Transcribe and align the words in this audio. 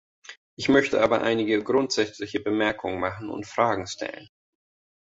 Ich 0.55 0.67
möchte 0.67 0.99
aber 1.03 1.21
einige 1.21 1.63
grundsätzliche 1.63 2.39
Bemerkungen 2.39 2.99
machen 2.99 3.29
und 3.29 3.45
Fragen 3.45 3.85
stellen. 3.85 4.29